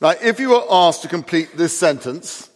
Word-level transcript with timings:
Now, 0.00 0.14
if 0.22 0.38
you 0.38 0.50
were 0.50 0.64
asked 0.70 1.02
to 1.02 1.08
complete 1.08 1.56
this 1.56 1.76
sentence, 1.76 2.50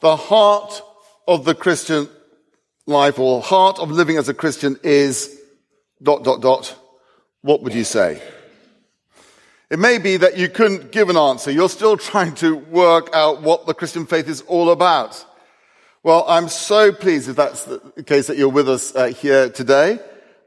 the 0.00 0.16
heart 0.16 0.82
of 1.28 1.44
the 1.44 1.54
Christian 1.54 2.08
life 2.86 3.18
or 3.18 3.42
heart 3.42 3.78
of 3.78 3.90
living 3.90 4.16
as 4.16 4.28
a 4.28 4.34
Christian 4.34 4.78
is 4.82 5.38
dot, 6.02 6.24
dot, 6.24 6.40
dot, 6.40 6.74
what 7.42 7.62
would 7.62 7.74
you 7.74 7.84
say? 7.84 8.22
It 9.70 9.78
may 9.78 9.98
be 9.98 10.16
that 10.16 10.38
you 10.38 10.48
couldn't 10.48 10.90
give 10.90 11.10
an 11.10 11.16
answer. 11.16 11.50
You're 11.50 11.68
still 11.68 11.96
trying 11.96 12.34
to 12.36 12.56
work 12.56 13.10
out 13.12 13.42
what 13.42 13.66
the 13.66 13.74
Christian 13.74 14.06
faith 14.06 14.28
is 14.28 14.40
all 14.42 14.70
about. 14.70 15.22
Well, 16.02 16.24
I'm 16.28 16.48
so 16.48 16.92
pleased 16.92 17.28
if 17.28 17.36
that's 17.36 17.64
the 17.64 17.80
case 18.06 18.26
that 18.26 18.38
you're 18.38 18.48
with 18.48 18.68
us 18.68 18.94
uh, 18.94 19.06
here 19.06 19.50
today. 19.50 19.98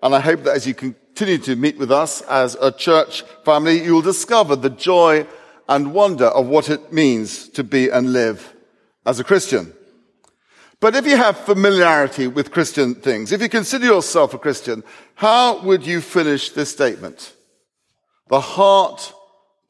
And 0.02 0.16
I 0.16 0.20
hope 0.20 0.44
that 0.44 0.56
as 0.56 0.68
you 0.68 0.74
continue 0.74 1.40
to 1.40 1.56
meet 1.56 1.78
with 1.78 1.92
us 1.92 2.22
as 2.22 2.56
a 2.56 2.72
church 2.72 3.24
family, 3.44 3.84
you'll 3.84 4.02
discover 4.02 4.56
the 4.56 4.70
joy 4.70 5.26
and 5.68 5.94
wonder 5.94 6.26
of 6.26 6.48
what 6.48 6.70
it 6.70 6.94
means 6.94 7.50
to 7.50 7.64
be 7.64 7.90
and 7.90 8.14
live 8.14 8.54
as 9.06 9.20
a 9.20 9.24
Christian. 9.24 9.74
But 10.80 10.96
if 10.96 11.08
you 11.08 11.18
have 11.18 11.38
familiarity 11.40 12.28
with 12.28 12.52
Christian 12.52 12.94
things, 12.94 13.32
if 13.32 13.42
you 13.42 13.50
consider 13.50 13.86
yourself 13.86 14.34
a 14.34 14.38
Christian, 14.38 14.84
how 15.16 15.62
would 15.64 15.86
you 15.86 16.02
finish 16.02 16.52
this 16.52 16.72
statement? 16.72 17.34
The 18.30 18.40
heart 18.40 19.14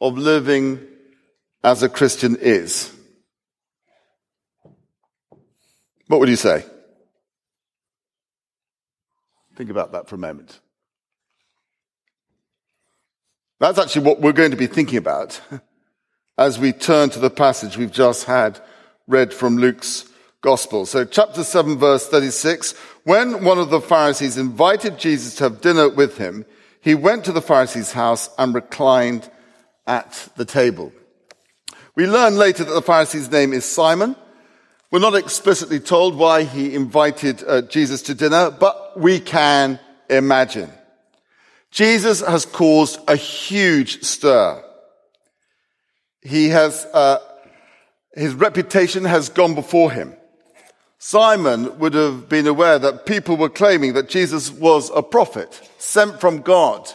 of 0.02 0.18
living 0.18 0.86
as 1.64 1.82
a 1.82 1.90
Christian 1.90 2.36
is. 2.36 2.94
What 6.08 6.20
would 6.20 6.30
you 6.30 6.36
say? 6.36 6.66
Think 9.55 9.70
about 9.70 9.94
that 9.94 10.08
for 10.08 10.16
a 10.16 10.20
moment. 10.20 10.60
That's 13.60 13.80
actually 13.80 14.05
what 14.05 14.22
we're 14.22 14.34
going 14.34 14.52
to 14.52 14.58
be 14.58 14.68
thinking 14.68 14.98
about 14.98 15.40
as 16.38 16.59
we 16.59 16.72
turn 16.72 17.09
to 17.09 17.20
the 17.20 17.30
passage 17.30 17.77
we've 17.77 17.91
just 17.91 18.26
had 18.26 18.59
read 19.07 19.34
from 19.34 19.57
Luke's 19.57 20.05
gospel. 20.41 20.85
So 20.85 21.04
chapter 21.05 21.43
7 21.43 21.77
verse 21.77 22.07
36, 22.07 22.74
when 23.04 23.43
one 23.43 23.57
of 23.57 23.70
the 23.70 23.82
Pharisees 23.82 24.38
invited 24.38 24.99
Jesus 24.99 25.35
to 25.35 25.46
have 25.46 25.62
dinner 25.62 25.90
with 25.90 26.18
him, 26.18 26.46
he 26.82 26.93
went 26.93 27.26
to 27.26 27.32
the 27.32 27.41
Pharisee's 27.41 27.91
house 27.91 28.30
and 28.38 28.54
reclined 28.54 29.30
at 29.88 30.30
the 30.35 30.46
table. 30.46 30.91
We 31.96 32.05
learn 32.05 32.35
later 32.35 32.63
that 32.63 32.74
the 32.74 32.82
Pharisee's 32.82 33.32
name 33.32 33.54
is 33.54 33.65
Simon. 33.65 34.15
We're 34.91 34.99
not 34.99 35.15
explicitly 35.15 35.80
told 35.80 36.15
why 36.15 36.43
he 36.43 36.76
invited 36.76 37.43
uh, 37.46 37.63
Jesus 37.63 38.04
to 38.04 38.13
dinner, 38.13 38.52
but 38.52 38.99
we 38.99 39.20
can 39.20 39.80
imagine. 40.10 40.71
Jesus 41.71 42.21
has 42.21 42.46
caused 42.46 42.99
a 43.10 43.15
huge 43.15 44.04
stir. 44.04 44.63
He 46.28 46.50
has, 46.50 46.86
uh, 46.94 47.20
his 48.14 48.34
reputation 48.34 49.06
has 49.06 49.30
gone 49.30 49.56
before 49.56 49.92
him. 49.92 50.14
Simon 51.00 51.80
would 51.80 51.94
have 51.94 52.28
been 52.28 52.48
aware 52.48 52.78
that 52.78 53.06
people 53.06 53.38
were 53.38 53.50
claiming 53.50 53.94
that 53.94 54.10
Jesus 54.10 54.52
was 54.52 54.92
a 54.94 55.02
prophet 55.02 55.62
sent 55.78 56.20
from 56.20 56.42
God 56.42 56.90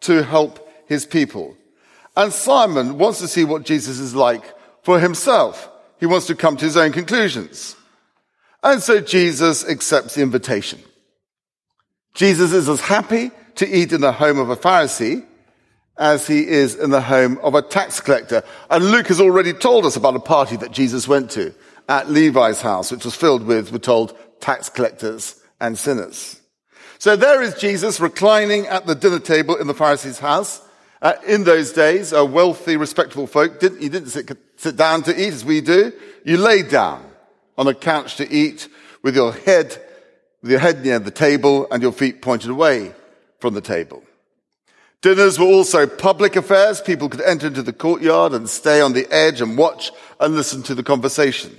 to 0.00 0.22
help 0.22 0.68
his 0.86 1.06
people. 1.06 1.56
And 2.14 2.30
Simon 2.30 2.98
wants 2.98 3.20
to 3.20 3.28
see 3.28 3.44
what 3.44 3.64
Jesus 3.64 3.98
is 3.98 4.14
like 4.14 4.44
for 4.82 5.00
himself. 5.00 5.70
He 5.98 6.06
wants 6.06 6.26
to 6.26 6.34
come 6.34 6.56
to 6.58 6.64
his 6.66 6.76
own 6.76 6.92
conclusions. 6.92 7.76
And 8.62 8.82
so 8.82 9.00
Jesus 9.00 9.66
accepts 9.66 10.16
the 10.16 10.22
invitation. 10.22 10.80
Jesus 12.12 12.52
is 12.52 12.68
as 12.68 12.80
happy 12.80 13.30
to 13.54 13.66
eat 13.66 13.92
in 13.92 14.02
the 14.02 14.12
home 14.12 14.38
of 14.38 14.50
a 14.50 14.56
Pharisee 14.56 15.24
as 15.96 16.26
he 16.26 16.46
is 16.46 16.74
in 16.74 16.90
the 16.90 17.00
home 17.00 17.38
of 17.42 17.54
a 17.54 17.62
tax 17.62 18.00
collector. 18.00 18.42
And 18.70 18.90
Luke 18.90 19.08
has 19.08 19.20
already 19.20 19.52
told 19.52 19.86
us 19.86 19.96
about 19.96 20.16
a 20.16 20.20
party 20.20 20.56
that 20.56 20.72
Jesus 20.72 21.06
went 21.06 21.30
to 21.32 21.54
at 21.88 22.10
Levi's 22.10 22.60
house, 22.60 22.90
which 22.90 23.04
was 23.04 23.14
filled 23.14 23.44
with, 23.44 23.70
we're 23.70 23.78
told, 23.78 24.16
tax 24.40 24.68
collectors 24.68 25.40
and 25.60 25.78
sinners. 25.78 26.40
So 26.98 27.16
there 27.16 27.42
is 27.42 27.54
Jesus 27.54 28.00
reclining 28.00 28.66
at 28.66 28.86
the 28.86 28.94
dinner 28.94 29.18
table 29.18 29.56
in 29.56 29.66
the 29.66 29.74
Pharisee's 29.74 30.18
house. 30.18 30.62
Uh, 31.02 31.14
in 31.26 31.44
those 31.44 31.72
days, 31.72 32.12
a 32.12 32.24
wealthy, 32.24 32.76
respectable 32.76 33.26
folk 33.26 33.60
didn't, 33.60 33.82
you 33.82 33.90
didn't 33.90 34.08
sit, 34.08 34.30
sit 34.56 34.76
down 34.76 35.02
to 35.02 35.12
eat 35.12 35.34
as 35.34 35.44
we 35.44 35.60
do. 35.60 35.92
You 36.24 36.38
laid 36.38 36.70
down 36.70 37.04
on 37.58 37.68
a 37.68 37.74
couch 37.74 38.16
to 38.16 38.32
eat 38.32 38.68
with 39.02 39.14
your 39.14 39.32
head, 39.32 39.78
with 40.40 40.50
your 40.50 40.60
head 40.60 40.82
near 40.82 40.98
the 40.98 41.10
table 41.10 41.66
and 41.70 41.82
your 41.82 41.92
feet 41.92 42.22
pointed 42.22 42.50
away 42.50 42.94
from 43.38 43.52
the 43.52 43.60
table. 43.60 44.02
Dinners 45.04 45.38
were 45.38 45.44
also 45.44 45.86
public 45.86 46.34
affairs. 46.34 46.80
People 46.80 47.10
could 47.10 47.20
enter 47.20 47.48
into 47.48 47.62
the 47.62 47.74
courtyard 47.74 48.32
and 48.32 48.48
stay 48.48 48.80
on 48.80 48.94
the 48.94 49.06
edge 49.12 49.42
and 49.42 49.58
watch 49.58 49.92
and 50.18 50.34
listen 50.34 50.62
to 50.62 50.74
the 50.74 50.82
conversation. 50.82 51.54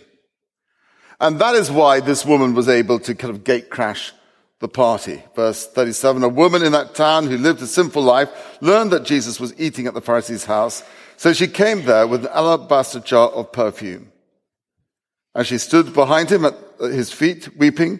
And 1.19 1.37
that 1.37 1.53
is 1.53 1.69
why 1.69 1.99
this 1.99 2.25
woman 2.25 2.55
was 2.55 2.67
able 2.67 2.97
to 3.01 3.13
kind 3.13 3.31
of 3.31 3.43
gate 3.43 3.69
crash 3.69 4.13
the 4.61 4.67
party. 4.67 5.21
Verse 5.35 5.67
37, 5.67 6.23
a 6.23 6.27
woman 6.27 6.63
in 6.63 6.71
that 6.71 6.95
town 6.95 7.27
who 7.27 7.37
lived 7.37 7.61
a 7.61 7.67
sinful 7.67 8.01
life 8.01 8.29
learned 8.61 8.89
that 8.93 9.05
Jesus 9.05 9.39
was 9.39 9.53
eating 9.59 9.85
at 9.85 9.93
the 9.93 10.01
Pharisee's 10.01 10.45
house. 10.45 10.81
So 11.15 11.31
she 11.31 11.47
came 11.47 11.85
there 11.85 12.07
with 12.07 12.25
an 12.25 12.31
alabaster 12.33 12.99
jar 12.99 13.29
of 13.29 13.51
perfume. 13.51 14.11
As 15.35 15.45
she 15.45 15.59
stood 15.59 15.93
behind 15.93 16.31
him 16.31 16.45
at 16.45 16.55
his 16.79 17.13
feet, 17.13 17.55
weeping, 17.55 17.99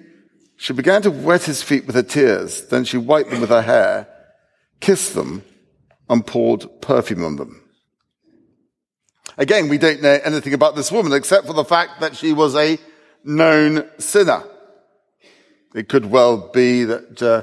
she 0.57 0.73
began 0.73 1.03
to 1.03 1.11
wet 1.11 1.43
his 1.43 1.61
feet 1.61 1.85
with 1.85 1.93
her 1.93 2.01
tears. 2.01 2.63
Then 2.65 2.83
she 2.83 2.97
wiped 2.97 3.29
them 3.29 3.41
with 3.41 3.51
her 3.51 3.61
hair, 3.61 4.07
kissed 4.79 5.13
them, 5.13 5.43
and 6.09 6.25
poured 6.25 6.65
perfume 6.81 7.23
on 7.23 7.35
them. 7.35 7.61
Again, 9.37 9.67
we 9.67 9.77
don't 9.77 10.01
know 10.01 10.19
anything 10.23 10.53
about 10.53 10.75
this 10.75 10.91
woman 10.91 11.13
except 11.13 11.47
for 11.47 11.53
the 11.53 11.65
fact 11.65 11.99
that 11.99 12.15
she 12.15 12.31
was 12.31 12.55
a 12.55 12.77
known 13.23 13.89
sinner. 13.97 14.43
It 15.73 15.89
could 15.89 16.05
well 16.05 16.37
be 16.53 16.85
that 16.85 17.21
uh, 17.21 17.41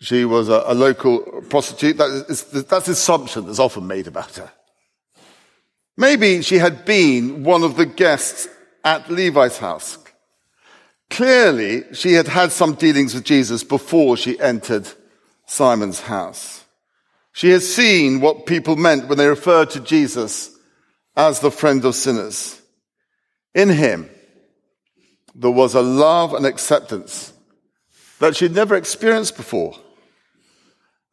she 0.00 0.24
was 0.24 0.48
a, 0.48 0.62
a, 0.66 0.74
local 0.74 1.42
prostitute. 1.48 1.96
That 1.96 2.26
is, 2.28 2.44
that's 2.44 2.86
the 2.86 2.92
assumption 2.92 3.46
that's 3.46 3.58
often 3.58 3.86
made 3.86 4.06
about 4.06 4.36
her. 4.36 4.52
Maybe 5.96 6.42
she 6.42 6.58
had 6.58 6.84
been 6.84 7.42
one 7.42 7.64
of 7.64 7.76
the 7.76 7.86
guests 7.86 8.48
at 8.84 9.10
Levi's 9.10 9.58
house. 9.58 9.98
Clearly, 11.10 11.84
she 11.94 12.12
had 12.12 12.28
had 12.28 12.52
some 12.52 12.74
dealings 12.74 13.14
with 13.14 13.24
Jesus 13.24 13.64
before 13.64 14.16
she 14.16 14.38
entered 14.38 14.88
Simon's 15.46 16.00
house. 16.00 16.63
She 17.34 17.50
has 17.50 17.74
seen 17.74 18.20
what 18.20 18.46
people 18.46 18.76
meant 18.76 19.08
when 19.08 19.18
they 19.18 19.26
referred 19.26 19.70
to 19.70 19.80
Jesus 19.80 20.56
as 21.16 21.40
the 21.40 21.50
friend 21.50 21.84
of 21.84 21.96
sinners. 21.96 22.62
In 23.56 23.70
him, 23.70 24.08
there 25.34 25.50
was 25.50 25.74
a 25.74 25.82
love 25.82 26.32
and 26.32 26.46
acceptance 26.46 27.32
that 28.20 28.36
she'd 28.36 28.54
never 28.54 28.76
experienced 28.76 29.36
before. 29.36 29.74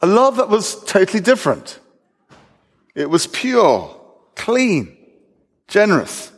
A 0.02 0.06
love 0.06 0.36
that 0.38 0.48
was 0.48 0.84
totally 0.84 1.22
different. 1.22 1.80
It 2.94 3.09
was 3.09 3.26
pure, 3.26 4.00
clean, 4.36 4.96
generous. 5.68 6.32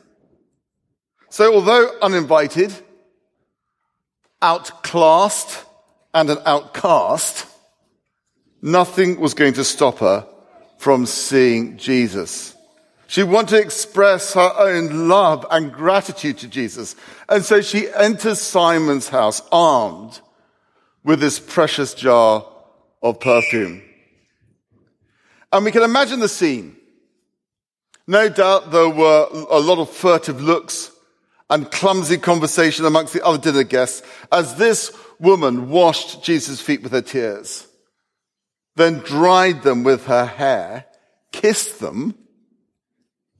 So 1.29 1.53
although 1.53 1.91
uninvited, 2.01 2.73
outclassed, 4.41 5.65
and 6.13 6.29
an 6.29 6.37
outcast, 6.45 7.47
nothing 8.63 9.19
was 9.19 9.35
going 9.35 9.53
to 9.53 9.63
stop 9.63 9.99
her 9.99 10.25
from 10.77 11.05
seeing 11.05 11.77
Jesus. 11.77 12.55
She 13.07 13.21
wanted 13.21 13.57
to 13.57 13.61
express 13.61 14.33
her 14.33 14.51
own 14.57 15.07
love 15.07 15.45
and 15.51 15.71
gratitude 15.71 16.39
to 16.39 16.47
Jesus. 16.47 16.95
And 17.29 17.43
so 17.43 17.61
she 17.61 17.91
enters 17.93 18.41
Simon's 18.41 19.09
house 19.09 19.41
armed 19.51 20.19
with 21.03 21.19
this 21.19 21.39
precious 21.39 21.93
jar 21.93 22.43
of 23.03 23.19
perfume. 23.19 23.83
And 25.51 25.65
we 25.65 25.71
can 25.71 25.83
imagine 25.83 26.21
the 26.21 26.29
scene. 26.29 26.75
No 28.07 28.29
doubt 28.29 28.71
there 28.71 28.89
were 28.89 29.27
a 29.51 29.59
lot 29.59 29.77
of 29.77 29.89
furtive 29.89 30.41
looks 30.41 30.91
and 31.49 31.69
clumsy 31.69 32.17
conversation 32.17 32.85
amongst 32.85 33.13
the 33.13 33.23
other 33.23 33.37
dinner 33.37 33.63
guests 33.63 34.01
as 34.31 34.55
this 34.55 34.91
woman 35.19 35.69
washed 35.69 36.23
Jesus' 36.23 36.59
feet 36.59 36.81
with 36.81 36.93
her 36.93 37.01
tears, 37.01 37.67
then 38.75 38.99
dried 38.99 39.63
them 39.63 39.83
with 39.83 40.05
her 40.07 40.25
hair, 40.25 40.85
kissed 41.31 41.79
them, 41.79 42.15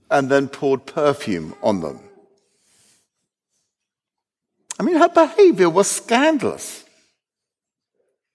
and 0.10 0.30
then 0.30 0.48
poured 0.48 0.86
perfume 0.86 1.56
on 1.62 1.82
them. 1.82 2.00
I 4.80 4.84
mean, 4.84 4.96
her 4.96 5.10
behavior 5.10 5.70
was 5.70 5.90
scandalous. 5.90 6.84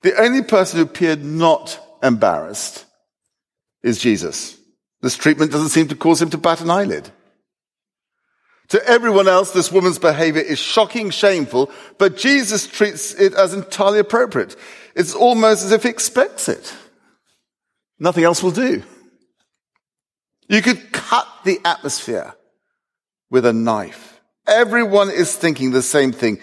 The 0.03 0.21
only 0.21 0.43
person 0.43 0.79
who 0.79 0.85
appeared 0.85 1.25
not 1.25 1.81
embarrassed 2.03 2.85
is 3.83 3.99
Jesus. 3.99 4.57
This 5.01 5.17
treatment 5.17 5.53
doesn't 5.53 5.71
seem 5.71 5.89
to 5.89 5.97
cause 5.97 6.21
him 6.21 6.31
to 6.31 6.39
bat 6.39 6.61
an 6.61 6.71
eyelid. 6.71 7.11
To 8.69 8.87
everyone 8.87 9.29
else, 9.29 9.53
this 9.53 9.73
woman's 9.73 9.99
behavior 9.99 10.43
is 10.43 10.59
shocking, 10.59 11.11
shameful, 11.11 11.71
but 11.97 12.17
Jesus 12.17 12.67
treats 12.67 13.15
it 13.15 13.33
as 13.35 13.55
entirely 13.55 13.99
appropriate. 13.99 14.57
It's 14.95 15.15
almost 15.15 15.65
as 15.65 15.73
if 15.73 15.85
he 15.85 15.89
expects 15.89 16.49
it. 16.49 16.75
Nothing 17.99 18.25
else 18.25 18.43
will 18.43 18.53
do. 18.53 18.83
You 20.49 20.63
could 20.63 20.93
cut 20.93 21.27
the 21.45 21.61
atmosphere 21.65 22.35
with 23.31 23.45
a 23.45 23.53
knife. 23.53 24.21
Everyone 24.47 25.11
is 25.11 25.35
thinking 25.37 25.73
the 25.73 25.83
same 25.83 26.13
thing. 26.13 26.41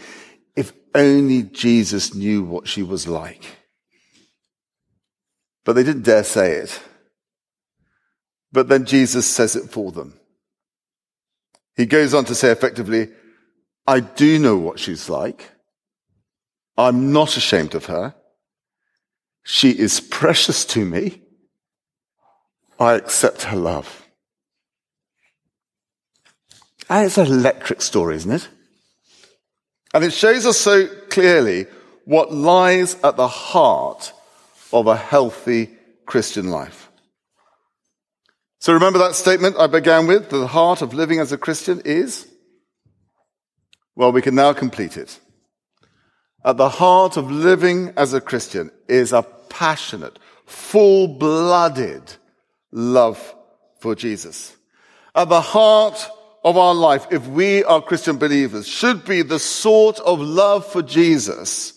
If 0.55 0.73
only 0.93 1.43
Jesus 1.43 2.13
knew 2.13 2.43
what 2.43 2.67
she 2.67 2.83
was 2.83 3.07
like. 3.07 3.43
But 5.63 5.73
they 5.73 5.83
didn't 5.83 6.03
dare 6.03 6.23
say 6.23 6.51
it. 6.53 6.79
But 8.51 8.69
then 8.69 8.85
Jesus 8.85 9.25
says 9.25 9.55
it 9.55 9.71
for 9.71 9.91
them. 9.91 10.19
He 11.75 11.85
goes 11.85 12.13
on 12.13 12.25
to 12.25 12.35
say 12.35 12.51
effectively, 12.51 13.09
I 13.87 13.99
do 13.99 14.39
know 14.39 14.57
what 14.57 14.79
she's 14.79 15.09
like. 15.09 15.51
I'm 16.77 17.11
not 17.11 17.37
ashamed 17.37 17.75
of 17.75 17.85
her. 17.85 18.15
She 19.43 19.71
is 19.71 19.99
precious 19.99 20.63
to 20.65 20.85
me. 20.85 21.21
I 22.79 22.93
accept 22.93 23.43
her 23.43 23.57
love. 23.57 24.05
And 26.89 27.05
it's 27.05 27.17
an 27.17 27.27
electric 27.27 27.81
story, 27.81 28.15
isn't 28.15 28.31
it? 28.31 28.47
And 29.93 30.03
it 30.03 30.13
shows 30.13 30.45
us 30.45 30.57
so 30.57 30.87
clearly 31.09 31.67
what 32.03 32.33
lies 32.33 32.95
at 33.03 33.15
the 33.15 33.27
heart 33.27 34.13
of 34.71 34.87
a 34.87 34.97
healthy 34.97 35.71
Christian 36.05 36.49
life. 36.49 36.91
So 38.59 38.73
remember 38.73 38.99
that 38.99 39.15
statement 39.15 39.57
I 39.57 39.67
began 39.67 40.07
with? 40.07 40.29
The 40.29 40.47
heart 40.47 40.81
of 40.81 40.93
living 40.93 41.19
as 41.19 41.31
a 41.31 41.37
Christian 41.37 41.81
is? 41.85 42.27
Well, 43.95 44.11
we 44.11 44.21
can 44.21 44.35
now 44.35 44.53
complete 44.53 44.97
it. 44.97 45.19
At 46.43 46.57
the 46.57 46.69
heart 46.69 47.17
of 47.17 47.31
living 47.31 47.93
as 47.95 48.13
a 48.13 48.21
Christian 48.21 48.69
is 48.87 49.13
a 49.13 49.23
passionate, 49.23 50.19
full-blooded 50.45 52.15
love 52.75 53.33
for 53.79 53.95
Jesus. 53.95 54.55
At 55.15 55.29
the 55.29 55.41
heart 55.41 56.07
of 56.43 56.57
our 56.57 56.75
life, 56.75 57.07
if 57.09 57.25
we 57.25 57.63
are 57.63 57.81
Christian 57.81 58.17
believers, 58.17 58.67
should 58.67 59.05
be 59.05 59.21
the 59.21 59.39
sort 59.39 59.99
of 60.01 60.19
love 60.19 60.67
for 60.67 60.83
Jesus 60.83 61.73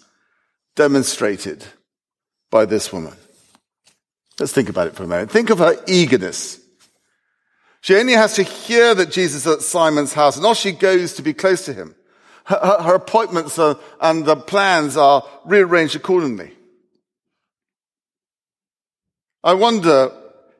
demonstrated 0.74 1.64
by 2.50 2.66
this 2.66 2.92
woman. 2.92 3.14
Let's 4.38 4.52
think 4.52 4.68
about 4.68 4.88
it 4.88 4.94
for 4.94 5.04
a 5.04 5.06
moment. 5.06 5.30
Think 5.30 5.50
of 5.50 5.58
her 5.58 5.76
eagerness. 5.86 6.60
She 7.80 7.96
only 7.96 8.12
has 8.12 8.34
to 8.34 8.42
hear 8.42 8.94
that 8.94 9.10
Jesus 9.10 9.46
is 9.46 9.52
at 9.52 9.62
Simon's 9.62 10.12
house 10.12 10.36
and 10.36 10.44
off 10.44 10.58
she 10.58 10.72
goes 10.72 11.14
to 11.14 11.22
be 11.22 11.32
close 11.32 11.64
to 11.66 11.72
him. 11.72 11.94
Her, 12.44 12.78
her 12.82 12.94
appointments 12.96 13.58
are, 13.58 13.78
and 14.00 14.24
the 14.24 14.36
plans 14.36 14.96
are 14.96 15.22
rearranged 15.44 15.94
accordingly. 15.94 16.52
I 19.44 19.54
wonder, 19.54 20.12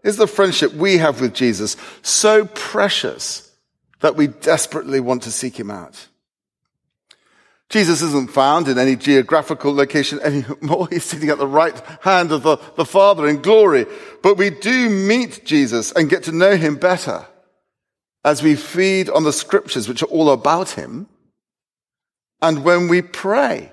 is 0.09 0.17
the 0.17 0.27
friendship 0.27 0.73
we 0.73 0.99
have 0.99 1.21
with 1.21 1.35
Jesus 1.35 1.77
so 2.03 2.47
precious 2.47 3.53
that 4.01 4.17
we 4.17 4.27
desperately 4.27 5.01
want 5.01 5.23
to 5.25 5.31
seek 5.31 5.59
him 5.59 5.71
out? 5.71 6.09
Jesus 7.69 8.01
isn't 8.01 8.31
found 8.31 8.67
in 8.69 8.79
any 8.79 8.97
geographical 8.97 9.75
location 9.75 10.19
anymore. 10.21 10.89
He's 10.91 11.05
sitting 11.05 11.29
at 11.29 11.39
the 11.39 11.47
right 11.47 11.79
hand 12.01 12.33
of 12.33 12.43
the, 12.43 12.57
the 12.77 12.87
Father 12.87 13.29
in 13.29 13.43
glory. 13.43 13.85
But 14.23 14.39
we 14.39 14.49
do 14.49 14.89
meet 14.89 15.45
Jesus 15.45 15.93
and 15.93 16.09
get 16.09 16.23
to 16.25 16.33
know 16.33 16.57
him 16.57 16.77
better 16.77 17.27
as 18.25 18.43
we 18.43 18.57
feed 18.57 19.11
on 19.11 19.25
the 19.25 19.33
scriptures, 19.33 19.87
which 19.87 20.03
are 20.03 20.07
all 20.07 20.31
about 20.31 20.71
him. 20.71 21.09
And 22.41 22.65
when 22.65 22.89
we 22.89 23.03
pray, 23.03 23.73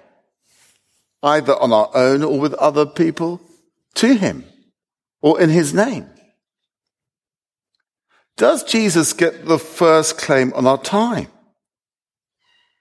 either 1.23 1.55
on 1.55 1.71
our 1.71 1.89
own 1.93 2.23
or 2.23 2.37
with 2.37 2.53
other 2.55 2.85
people, 2.85 3.39
to 3.95 4.15
him 4.15 4.43
or 5.21 5.39
in 5.39 5.49
his 5.49 5.73
name. 5.73 6.09
Does 8.37 8.63
Jesus 8.63 9.13
get 9.13 9.45
the 9.45 9.59
first 9.59 10.17
claim 10.17 10.51
on 10.53 10.67
our 10.67 10.77
time? 10.77 11.27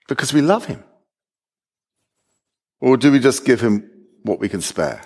Because 0.08 0.32
we 0.32 0.40
love 0.40 0.66
him. 0.66 0.82
Or 2.80 2.96
do 2.96 3.12
we 3.12 3.18
just 3.18 3.44
give 3.44 3.60
him 3.60 3.90
what 4.22 4.40
we 4.40 4.48
can 4.48 4.60
spare? 4.60 5.00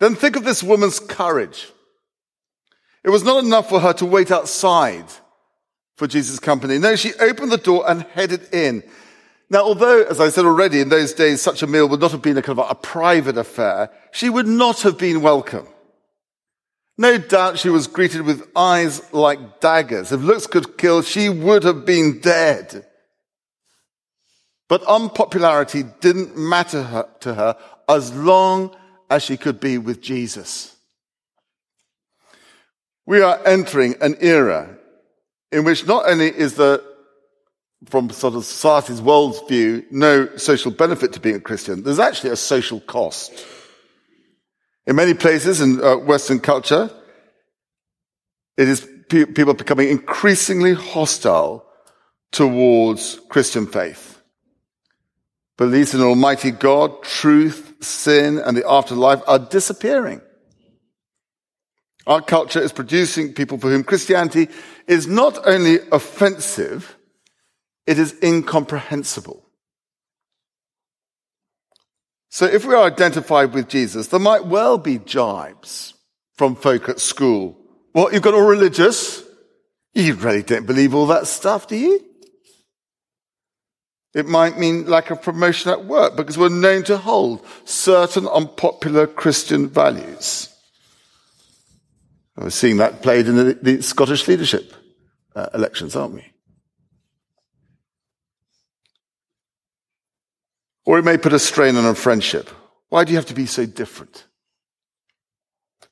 Then 0.00 0.14
think 0.14 0.36
of 0.36 0.44
this 0.44 0.62
woman's 0.62 1.00
courage. 1.00 1.72
It 3.04 3.10
was 3.10 3.24
not 3.24 3.44
enough 3.44 3.68
for 3.68 3.80
her 3.80 3.92
to 3.94 4.04
wait 4.04 4.30
outside 4.30 5.06
for 5.96 6.06
Jesus' 6.06 6.38
company. 6.38 6.78
No, 6.78 6.96
she 6.96 7.14
opened 7.14 7.52
the 7.52 7.56
door 7.56 7.88
and 7.88 8.02
headed 8.02 8.52
in. 8.52 8.82
Now, 9.48 9.60
although, 9.60 10.02
as 10.02 10.20
I 10.20 10.28
said 10.28 10.44
already, 10.44 10.80
in 10.80 10.88
those 10.88 11.12
days, 11.12 11.40
such 11.40 11.62
a 11.62 11.68
meal 11.68 11.88
would 11.88 12.00
not 12.00 12.10
have 12.10 12.20
been 12.20 12.36
a 12.36 12.42
kind 12.42 12.58
of 12.58 12.68
a 12.68 12.74
private 12.74 13.38
affair, 13.38 13.90
she 14.10 14.28
would 14.28 14.48
not 14.48 14.82
have 14.82 14.98
been 14.98 15.22
welcome. 15.22 15.68
No 16.98 17.18
doubt 17.18 17.58
she 17.58 17.68
was 17.68 17.86
greeted 17.86 18.22
with 18.22 18.48
eyes 18.56 19.12
like 19.12 19.60
daggers. 19.60 20.12
If 20.12 20.22
looks 20.22 20.46
could 20.46 20.78
kill, 20.78 21.02
she 21.02 21.28
would 21.28 21.62
have 21.64 21.84
been 21.84 22.20
dead. 22.20 22.86
But 24.68 24.82
unpopularity 24.84 25.84
didn't 26.00 26.36
matter 26.36 27.06
to 27.20 27.34
her 27.34 27.56
as 27.88 28.14
long 28.14 28.74
as 29.10 29.22
she 29.22 29.36
could 29.36 29.60
be 29.60 29.78
with 29.78 30.00
Jesus. 30.00 30.74
We 33.04 33.20
are 33.20 33.40
entering 33.46 33.94
an 34.00 34.16
era 34.20 34.76
in 35.52 35.64
which 35.64 35.86
not 35.86 36.08
only 36.08 36.26
is 36.26 36.54
there, 36.54 36.80
from 37.84 38.10
sort 38.10 38.34
of 38.34 38.44
society's 38.44 39.00
world's 39.00 39.40
view, 39.48 39.84
no 39.90 40.36
social 40.36 40.72
benefit 40.72 41.12
to 41.12 41.20
being 41.20 41.36
a 41.36 41.40
Christian, 41.40 41.82
there's 41.82 42.00
actually 42.00 42.30
a 42.30 42.36
social 42.36 42.80
cost. 42.80 43.32
In 44.86 44.96
many 44.96 45.14
places 45.14 45.60
in 45.60 45.82
uh, 45.82 45.96
Western 45.96 46.38
culture, 46.38 46.90
it 48.56 48.68
is 48.68 48.86
pe- 49.08 49.26
people 49.26 49.54
becoming 49.54 49.88
increasingly 49.88 50.74
hostile 50.74 51.66
towards 52.32 53.20
Christian 53.28 53.66
faith. 53.66 54.20
Beliefs 55.56 55.94
in 55.94 56.02
Almighty 56.02 56.50
God, 56.50 57.02
truth, 57.02 57.74
sin, 57.80 58.38
and 58.38 58.56
the 58.56 58.68
afterlife 58.68 59.22
are 59.26 59.38
disappearing. 59.38 60.20
Our 62.06 62.20
culture 62.20 62.60
is 62.60 62.72
producing 62.72 63.34
people 63.34 63.58
for 63.58 63.70
whom 63.70 63.82
Christianity 63.82 64.48
is 64.86 65.08
not 65.08 65.46
only 65.46 65.78
offensive, 65.90 66.96
it 67.86 67.98
is 67.98 68.14
incomprehensible. 68.22 69.45
So 72.28 72.46
if 72.46 72.64
we 72.64 72.74
are 72.74 72.84
identified 72.84 73.54
with 73.54 73.68
Jesus, 73.68 74.08
there 74.08 74.20
might 74.20 74.46
well 74.46 74.78
be 74.78 74.98
jibes 74.98 75.94
from 76.34 76.54
folk 76.54 76.88
at 76.88 77.00
school. 77.00 77.56
What, 77.92 78.12
you've 78.12 78.22
got 78.22 78.34
all 78.34 78.46
religious? 78.46 79.22
You 79.94 80.14
really 80.14 80.42
don't 80.42 80.66
believe 80.66 80.94
all 80.94 81.06
that 81.06 81.26
stuff, 81.26 81.68
do 81.68 81.76
you? 81.76 82.04
It 84.14 84.26
might 84.26 84.58
mean 84.58 84.86
lack 84.86 85.10
of 85.10 85.22
promotion 85.22 85.70
at 85.70 85.84
work 85.84 86.16
because 86.16 86.38
we're 86.38 86.48
known 86.48 86.84
to 86.84 86.96
hold 86.96 87.44
certain 87.64 88.26
unpopular 88.26 89.06
Christian 89.06 89.68
values. 89.68 90.48
We're 92.36 92.50
seeing 92.50 92.78
that 92.78 93.02
played 93.02 93.28
in 93.28 93.36
the, 93.36 93.58
the 93.60 93.82
Scottish 93.82 94.28
leadership 94.28 94.72
uh, 95.34 95.48
elections, 95.54 95.96
aren't 95.96 96.14
we? 96.14 96.32
Or 100.86 100.98
it 100.98 101.04
may 101.04 101.18
put 101.18 101.34
a 101.34 101.38
strain 101.38 101.76
on 101.76 101.84
a 101.84 101.94
friendship. 101.94 102.48
Why 102.88 103.04
do 103.04 103.10
you 103.12 103.18
have 103.18 103.26
to 103.26 103.34
be 103.34 103.46
so 103.46 103.66
different? 103.66 104.24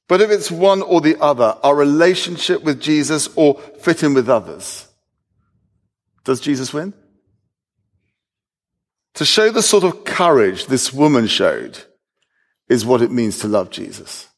But 0.09 0.21
if 0.21 0.31
it's 0.31 0.51
one 0.51 0.83
or 0.83 1.01
the 1.01 1.21
other, 1.21 1.59
our 1.63 1.75
relationship 1.75 2.63
with 2.63 2.81
Jesus 2.81 3.29
or 3.37 3.61
fit 3.81 4.03
in 4.03 4.15
with 4.15 4.29
others, 4.29 4.87
does 6.25 6.41
Jesus 6.41 6.73
win? 6.73 6.95
To 9.15 9.25
show 9.25 9.51
the 9.51 9.63
sort 9.63 9.85
of 9.85 10.05
courage 10.05 10.67
this 10.67 10.93
woman 10.93 11.27
showed 11.27 11.79
is 12.69 12.85
what 12.85 13.03
it 13.03 13.11
means 13.11 13.39
to 13.41 13.49
love 13.49 13.71
Jesus. 13.71 14.29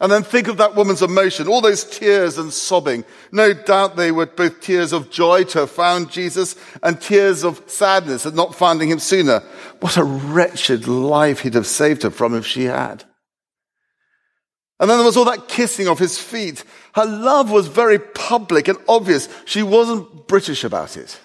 And 0.00 0.12
then 0.12 0.22
think 0.22 0.46
of 0.46 0.58
that 0.58 0.76
woman's 0.76 1.02
emotion, 1.02 1.48
all 1.48 1.60
those 1.60 1.82
tears 1.82 2.38
and 2.38 2.52
sobbing. 2.52 3.04
No 3.32 3.52
doubt 3.52 3.96
they 3.96 4.12
were 4.12 4.26
both 4.26 4.60
tears 4.60 4.92
of 4.92 5.10
joy 5.10 5.42
to 5.44 5.60
have 5.60 5.72
found 5.72 6.12
Jesus 6.12 6.54
and 6.84 7.00
tears 7.00 7.44
of 7.44 7.68
sadness 7.68 8.24
at 8.24 8.34
not 8.34 8.54
finding 8.54 8.90
him 8.90 9.00
sooner. 9.00 9.40
What 9.80 9.96
a 9.96 10.04
wretched 10.04 10.86
life 10.86 11.40
he'd 11.40 11.54
have 11.54 11.66
saved 11.66 12.04
her 12.04 12.10
from 12.10 12.36
if 12.36 12.46
she 12.46 12.64
had. 12.64 13.02
And 14.78 14.88
then 14.88 14.98
there 14.98 15.06
was 15.06 15.16
all 15.16 15.24
that 15.24 15.48
kissing 15.48 15.88
of 15.88 15.98
his 15.98 16.16
feet. 16.16 16.62
Her 16.94 17.04
love 17.04 17.50
was 17.50 17.66
very 17.66 17.98
public 17.98 18.68
and 18.68 18.78
obvious. 18.88 19.28
She 19.46 19.64
wasn't 19.64 20.28
British 20.28 20.62
about 20.62 20.96
it. 20.96 21.18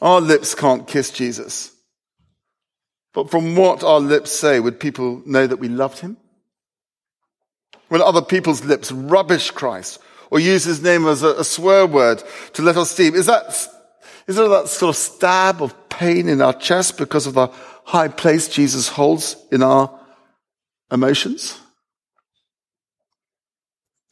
Our 0.00 0.22
lips 0.22 0.54
can't 0.54 0.88
kiss 0.88 1.10
Jesus. 1.10 1.75
But 3.16 3.30
from 3.30 3.56
what 3.56 3.82
our 3.82 3.98
lips 3.98 4.30
say, 4.30 4.60
would 4.60 4.78
people 4.78 5.22
know 5.24 5.46
that 5.46 5.56
we 5.56 5.70
loved 5.70 6.00
him? 6.00 6.18
When 7.88 8.02
other 8.02 8.20
people's 8.20 8.62
lips 8.62 8.92
rubbish 8.92 9.50
Christ 9.50 10.00
or 10.30 10.38
use 10.38 10.64
his 10.64 10.82
name 10.82 11.06
as 11.06 11.22
a, 11.22 11.28
a 11.36 11.44
swear 11.44 11.86
word 11.86 12.22
to 12.52 12.62
let 12.62 12.76
us 12.76 12.90
steam, 12.90 13.14
is 13.14 13.24
that, 13.24 13.46
is 14.26 14.36
there 14.36 14.48
that 14.50 14.68
sort 14.68 14.90
of 14.90 14.96
stab 14.96 15.62
of 15.62 15.88
pain 15.88 16.28
in 16.28 16.42
our 16.42 16.52
chest 16.52 16.98
because 16.98 17.26
of 17.26 17.32
the 17.32 17.46
high 17.84 18.08
place 18.08 18.48
Jesus 18.48 18.88
holds 18.88 19.36
in 19.50 19.62
our 19.62 19.98
emotions. 20.92 21.58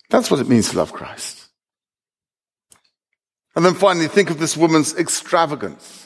That's 0.08 0.30
what 0.30 0.40
it 0.40 0.48
means 0.48 0.70
to 0.70 0.78
love 0.78 0.94
Christ. 0.94 1.48
And 3.54 3.66
then 3.66 3.74
finally, 3.74 4.08
think 4.08 4.30
of 4.30 4.38
this 4.38 4.56
woman's 4.56 4.96
extravagance. 4.96 6.03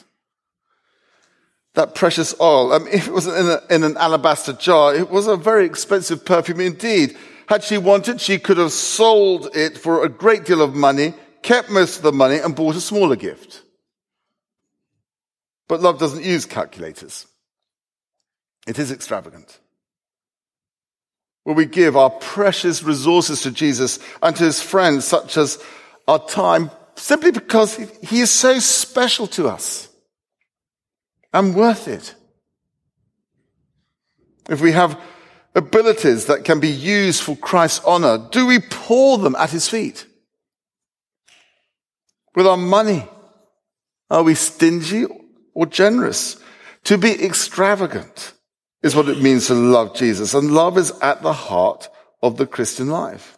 That 1.79 1.95
precious 1.95 2.35
oil. 2.41 2.73
If 2.91 3.07
it 3.07 3.13
was 3.13 3.25
in, 3.25 3.47
a, 3.47 3.61
in 3.69 3.85
an 3.85 3.95
alabaster 3.95 4.51
jar, 4.51 4.93
it 4.93 5.09
was 5.09 5.27
a 5.27 5.37
very 5.37 5.65
expensive 5.65 6.25
perfume 6.25 6.59
indeed. 6.59 7.15
Had 7.47 7.63
she 7.63 7.77
wanted, 7.77 8.19
she 8.19 8.37
could 8.37 8.57
have 8.57 8.73
sold 8.73 9.55
it 9.55 9.77
for 9.77 10.03
a 10.03 10.09
great 10.09 10.43
deal 10.43 10.61
of 10.61 10.75
money, 10.75 11.13
kept 11.41 11.71
most 11.71 11.95
of 11.95 12.03
the 12.03 12.11
money, 12.11 12.35
and 12.35 12.53
bought 12.53 12.75
a 12.75 12.81
smaller 12.81 13.15
gift. 13.15 13.61
But 15.69 15.79
love 15.79 15.99
doesn't 15.99 16.25
use 16.25 16.45
calculators. 16.45 17.27
It 18.67 18.77
is 18.77 18.91
extravagant. 18.91 19.57
Will 21.45 21.53
we 21.53 21.65
give 21.65 21.95
our 21.95 22.09
precious 22.09 22.83
resources 22.83 23.43
to 23.43 23.51
Jesus 23.51 23.99
and 24.21 24.35
to 24.35 24.43
his 24.43 24.61
friends, 24.61 25.05
such 25.05 25.37
as 25.37 25.63
our 26.09 26.19
time, 26.27 26.71
simply 26.95 27.31
because 27.31 27.77
he 28.03 28.19
is 28.19 28.31
so 28.31 28.59
special 28.59 29.27
to 29.27 29.47
us 29.47 29.88
and 31.33 31.55
worth 31.55 31.87
it. 31.87 32.15
If 34.49 34.61
we 34.61 34.71
have 34.71 34.99
abilities 35.55 36.25
that 36.25 36.43
can 36.43 36.59
be 36.59 36.69
used 36.69 37.21
for 37.21 37.35
Christ's 37.35 37.83
honor, 37.85 38.17
do 38.31 38.47
we 38.47 38.59
pour 38.59 39.17
them 39.17 39.35
at 39.35 39.51
his 39.51 39.67
feet? 39.67 40.05
With 42.35 42.47
our 42.47 42.57
money, 42.57 43.07
are 44.09 44.23
we 44.23 44.35
stingy 44.35 45.05
or 45.53 45.65
generous? 45.65 46.37
To 46.85 46.97
be 46.97 47.23
extravagant 47.23 48.33
is 48.81 48.95
what 48.95 49.09
it 49.09 49.21
means 49.21 49.47
to 49.47 49.53
love 49.53 49.95
Jesus. 49.95 50.33
And 50.33 50.51
love 50.51 50.77
is 50.77 50.91
at 51.01 51.21
the 51.21 51.33
heart 51.33 51.89
of 52.23 52.37
the 52.37 52.47
Christian 52.47 52.89
life. 52.89 53.37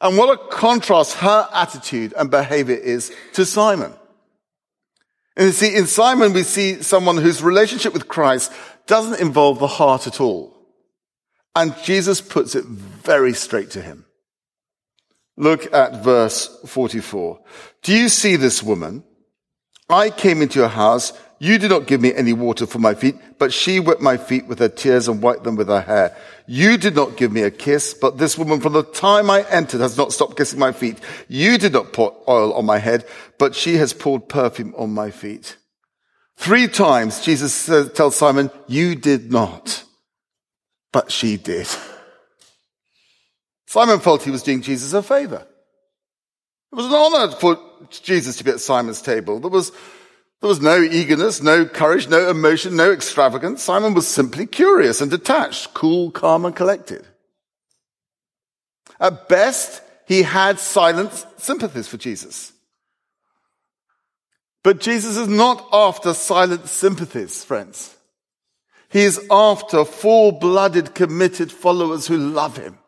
And 0.00 0.16
what 0.16 0.32
a 0.32 0.48
contrast 0.50 1.14
her 1.14 1.48
attitude 1.52 2.14
and 2.16 2.30
behavior 2.30 2.76
is 2.76 3.12
to 3.34 3.44
Simon. 3.44 3.92
And 5.40 5.46
you 5.46 5.52
see, 5.54 5.74
in 5.74 5.86
Simon, 5.86 6.34
we 6.34 6.42
see 6.42 6.82
someone 6.82 7.16
whose 7.16 7.42
relationship 7.42 7.94
with 7.94 8.08
Christ 8.08 8.52
doesn't 8.86 9.22
involve 9.22 9.58
the 9.58 9.66
heart 9.66 10.06
at 10.06 10.20
all. 10.20 10.54
And 11.56 11.74
Jesus 11.82 12.20
puts 12.20 12.54
it 12.54 12.66
very 12.66 13.32
straight 13.32 13.70
to 13.70 13.80
him. 13.80 14.04
Look 15.38 15.72
at 15.72 16.04
verse 16.04 16.60
44. 16.66 17.40
Do 17.80 17.96
you 17.96 18.10
see 18.10 18.36
this 18.36 18.62
woman? 18.62 19.02
I 19.88 20.10
came 20.10 20.42
into 20.42 20.58
your 20.58 20.68
house. 20.68 21.14
You 21.42 21.56
did 21.56 21.70
not 21.70 21.86
give 21.86 22.02
me 22.02 22.12
any 22.12 22.34
water 22.34 22.66
for 22.66 22.78
my 22.78 22.92
feet, 22.92 23.16
but 23.38 23.50
she 23.50 23.80
wet 23.80 24.02
my 24.02 24.18
feet 24.18 24.46
with 24.46 24.58
her 24.58 24.68
tears 24.68 25.08
and 25.08 25.22
wiped 25.22 25.42
them 25.42 25.56
with 25.56 25.68
her 25.68 25.80
hair. 25.80 26.14
You 26.46 26.76
did 26.76 26.94
not 26.94 27.16
give 27.16 27.32
me 27.32 27.40
a 27.40 27.50
kiss, 27.50 27.94
but 27.94 28.18
this 28.18 28.36
woman 28.36 28.60
from 28.60 28.74
the 28.74 28.82
time 28.82 29.30
I 29.30 29.48
entered 29.48 29.80
has 29.80 29.96
not 29.96 30.12
stopped 30.12 30.36
kissing 30.36 30.58
my 30.58 30.72
feet. 30.72 30.98
You 31.28 31.56
did 31.56 31.72
not 31.72 31.94
put 31.94 32.12
oil 32.28 32.52
on 32.52 32.66
my 32.66 32.76
head, 32.76 33.06
but 33.38 33.54
she 33.54 33.76
has 33.76 33.94
poured 33.94 34.28
perfume 34.28 34.74
on 34.76 34.92
my 34.92 35.10
feet. 35.10 35.56
Three 36.36 36.68
times 36.68 37.24
Jesus 37.24 37.54
says, 37.54 37.90
tells 37.94 38.16
Simon, 38.16 38.50
you 38.66 38.94
did 38.94 39.32
not, 39.32 39.84
but 40.92 41.10
she 41.10 41.38
did. 41.38 41.68
Simon 43.66 44.00
felt 44.00 44.24
he 44.24 44.30
was 44.30 44.42
doing 44.42 44.60
Jesus 44.60 44.92
a 44.92 45.02
favor. 45.02 45.46
It 46.70 46.76
was 46.76 46.86
an 46.86 46.92
honor 46.92 47.32
for 47.32 47.58
Jesus 47.88 48.36
to 48.36 48.44
be 48.44 48.50
at 48.50 48.60
Simon's 48.60 49.00
table. 49.00 49.40
There 49.40 49.50
was 49.50 49.72
there 50.40 50.48
was 50.48 50.60
no 50.60 50.80
eagerness, 50.80 51.42
no 51.42 51.66
courage, 51.66 52.08
no 52.08 52.30
emotion, 52.30 52.74
no 52.74 52.90
extravagance. 52.92 53.62
Simon 53.62 53.92
was 53.92 54.08
simply 54.08 54.46
curious 54.46 55.00
and 55.00 55.10
detached, 55.10 55.74
cool, 55.74 56.10
calm, 56.10 56.46
and 56.46 56.56
collected. 56.56 57.06
At 58.98 59.28
best, 59.28 59.82
he 60.06 60.22
had 60.22 60.58
silent 60.58 61.12
sympathies 61.36 61.88
for 61.88 61.98
Jesus. 61.98 62.52
But 64.62 64.80
Jesus 64.80 65.16
is 65.16 65.28
not 65.28 65.66
after 65.72 66.12
silent 66.14 66.68
sympathies, 66.68 67.44
friends. 67.44 67.94
He 68.90 69.02
is 69.02 69.24
after 69.30 69.84
full-blooded, 69.84 70.94
committed 70.94 71.52
followers 71.52 72.06
who 72.06 72.16
love 72.16 72.56
him. 72.56 72.79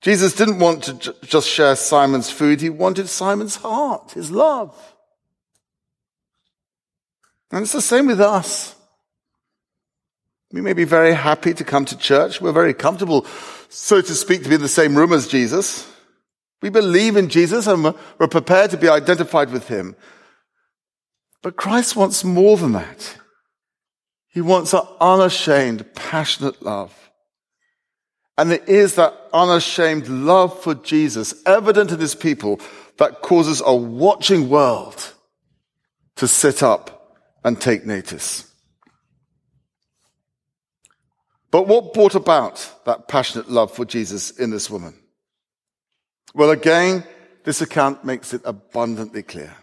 Jesus 0.00 0.34
didn't 0.34 0.58
want 0.58 0.84
to 0.84 1.14
just 1.24 1.48
share 1.48 1.76
Simon's 1.76 2.30
food. 2.30 2.60
He 2.60 2.70
wanted 2.70 3.08
Simon's 3.08 3.56
heart, 3.56 4.12
his 4.12 4.30
love. 4.30 4.74
And 7.50 7.62
it's 7.62 7.72
the 7.72 7.82
same 7.82 8.06
with 8.06 8.20
us. 8.20 8.74
We 10.52 10.60
may 10.60 10.72
be 10.72 10.84
very 10.84 11.12
happy 11.12 11.54
to 11.54 11.64
come 11.64 11.84
to 11.84 11.96
church. 11.96 12.40
We're 12.40 12.52
very 12.52 12.74
comfortable, 12.74 13.26
so 13.68 14.00
to 14.00 14.14
speak, 14.14 14.42
to 14.42 14.48
be 14.48 14.54
in 14.56 14.62
the 14.62 14.68
same 14.68 14.96
room 14.96 15.12
as 15.12 15.28
Jesus. 15.28 15.86
We 16.62 16.70
believe 16.70 17.16
in 17.16 17.28
Jesus 17.28 17.66
and 17.66 17.94
we're 18.18 18.26
prepared 18.26 18.70
to 18.70 18.76
be 18.76 18.88
identified 18.88 19.50
with 19.50 19.68
him. 19.68 19.96
But 21.42 21.56
Christ 21.56 21.96
wants 21.96 22.24
more 22.24 22.56
than 22.56 22.72
that. 22.72 23.16
He 24.28 24.40
wants 24.40 24.74
an 24.74 24.82
unashamed, 25.00 25.94
passionate 25.94 26.62
love. 26.62 26.99
And 28.40 28.52
it 28.52 28.70
is 28.70 28.94
that 28.94 29.14
unashamed 29.34 30.08
love 30.08 30.62
for 30.62 30.74
Jesus, 30.74 31.34
evident 31.44 31.92
in 31.92 32.00
his 32.00 32.14
people, 32.14 32.58
that 32.96 33.20
causes 33.20 33.60
a 33.62 33.76
watching 33.76 34.48
world 34.48 35.12
to 36.16 36.26
sit 36.26 36.62
up 36.62 37.18
and 37.44 37.60
take 37.60 37.84
notice. 37.84 38.50
But 41.50 41.68
what 41.68 41.92
brought 41.92 42.14
about 42.14 42.66
that 42.86 43.08
passionate 43.08 43.50
love 43.50 43.72
for 43.72 43.84
Jesus 43.84 44.30
in 44.30 44.48
this 44.48 44.70
woman? 44.70 44.94
Well, 46.32 46.48
again, 46.48 47.04
this 47.44 47.60
account 47.60 48.06
makes 48.06 48.32
it 48.32 48.40
abundantly 48.46 49.22
clear. 49.22 49.54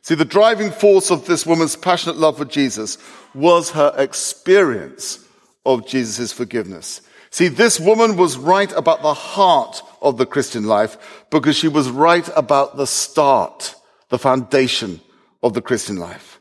See, 0.00 0.14
the 0.14 0.24
driving 0.24 0.70
force 0.70 1.10
of 1.10 1.26
this 1.26 1.44
woman's 1.44 1.76
passionate 1.76 2.16
love 2.16 2.38
for 2.38 2.46
Jesus 2.46 2.96
was 3.34 3.72
her 3.72 3.92
experience 3.98 5.22
of 5.66 5.86
Jesus' 5.86 6.32
forgiveness. 6.32 7.02
See, 7.32 7.48
this 7.48 7.80
woman 7.80 8.16
was 8.16 8.36
right 8.36 8.70
about 8.72 9.00
the 9.00 9.14
heart 9.14 9.82
of 10.02 10.18
the 10.18 10.26
Christian 10.26 10.64
life 10.64 11.24
because 11.30 11.56
she 11.56 11.66
was 11.66 11.88
right 11.88 12.28
about 12.36 12.76
the 12.76 12.86
start, 12.86 13.74
the 14.10 14.18
foundation 14.18 15.00
of 15.42 15.54
the 15.54 15.62
Christian 15.62 15.96
life. 15.96 16.40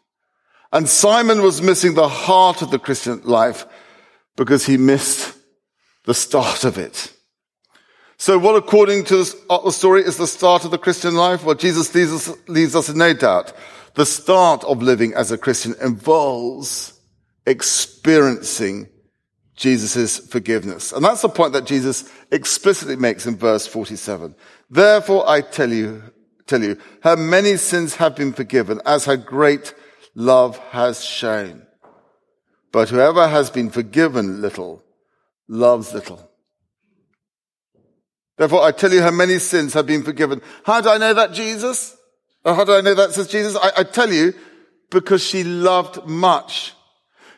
And 0.73 0.89
Simon 0.89 1.41
was 1.41 1.61
missing 1.61 1.93
the 1.93 2.09
heart 2.09 2.61
of 2.61 2.71
the 2.71 2.79
Christian 2.79 3.21
life 3.23 3.65
because 4.35 4.65
he 4.65 4.75
missed 4.75 5.33
the 6.03 6.13
start 6.13 6.65
of 6.65 6.77
it. 6.77 7.13
So 8.17 8.37
what 8.37 8.57
according 8.57 9.05
to 9.05 9.23
the 9.23 9.71
story 9.71 10.03
is 10.03 10.17
the 10.17 10.27
start 10.27 10.65
of 10.65 10.71
the 10.71 10.77
Christian 10.77 11.15
life? 11.15 11.45
Well, 11.45 11.55
Jesus 11.55 11.95
leaves 11.95 12.11
us, 12.11 12.37
leaves 12.49 12.75
us 12.75 12.89
in 12.89 12.97
no 12.97 13.13
doubt. 13.13 13.53
The 13.95 14.05
start 14.05 14.65
of 14.65 14.83
living 14.83 15.13
as 15.13 15.31
a 15.31 15.37
Christian 15.37 15.73
involves 15.81 16.99
experiencing 17.45 18.89
Jesus' 19.55 20.19
forgiveness. 20.19 20.91
And 20.91 21.03
that's 21.03 21.21
the 21.21 21.29
point 21.29 21.53
that 21.53 21.65
Jesus 21.65 22.11
explicitly 22.31 22.95
makes 22.95 23.25
in 23.25 23.37
verse 23.37 23.67
47. 23.67 24.35
Therefore 24.69 25.27
I 25.27 25.41
tell 25.41 25.71
you, 25.71 26.03
tell 26.47 26.63
you, 26.63 26.77
her 27.03 27.15
many 27.15 27.57
sins 27.57 27.95
have 27.95 28.15
been 28.15 28.33
forgiven 28.33 28.81
as 28.85 29.05
her 29.05 29.17
great 29.17 29.73
love 30.15 30.57
has 30.69 31.03
shown. 31.03 31.65
But 32.71 32.89
whoever 32.89 33.27
has 33.27 33.49
been 33.49 33.69
forgiven 33.69 34.41
little 34.41 34.83
loves 35.47 35.93
little. 35.93 36.29
Therefore, 38.37 38.63
I 38.63 38.71
tell 38.71 38.91
you 38.91 39.01
how 39.01 39.11
many 39.11 39.37
sins 39.37 39.73
have 39.73 39.85
been 39.85 40.03
forgiven. 40.03 40.41
How 40.63 40.81
do 40.81 40.89
I 40.89 40.97
know 40.97 41.13
that, 41.13 41.33
Jesus? 41.33 41.95
Or 42.43 42.55
how 42.55 42.63
do 42.63 42.73
I 42.73 42.81
know 42.81 42.95
that, 42.95 43.11
says 43.11 43.27
Jesus? 43.27 43.55
I, 43.55 43.71
I 43.77 43.83
tell 43.83 44.11
you, 44.11 44.33
because 44.89 45.23
she 45.23 45.43
loved 45.43 46.07
much. 46.07 46.73